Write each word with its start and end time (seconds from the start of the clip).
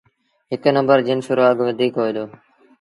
هڪ 0.51 0.63
نمبر 0.77 0.97
جنس 1.07 1.25
رو 1.37 1.43
اگھ 1.49 1.61
وڌيٚڪ 1.67 1.93
وهئي 1.99 2.13
دو۔ 2.15 2.25